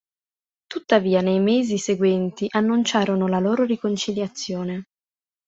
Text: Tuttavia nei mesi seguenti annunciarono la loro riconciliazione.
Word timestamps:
Tuttavia 0.65 1.21
nei 1.21 1.39
mesi 1.39 1.77
seguenti 1.77 2.47
annunciarono 2.49 3.27
la 3.27 3.37
loro 3.37 3.65
riconciliazione. 3.65 4.85